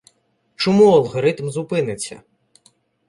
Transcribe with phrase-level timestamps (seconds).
[0.55, 2.23] Чому алгоритм зупиниться?